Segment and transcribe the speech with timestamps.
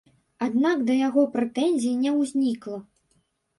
[0.45, 2.83] Аднак да яго прэтэнзій не ўзнікла.